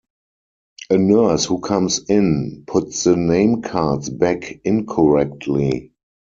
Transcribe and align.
A 0.89 0.97
nurse 0.97 1.45
who 1.45 1.59
comes 1.59 1.99
in 2.09 2.63
puts 2.65 3.03
the 3.03 3.15
name 3.15 3.61
cards 3.61 4.09
back 4.09 4.59
incorrectly. 4.65 5.91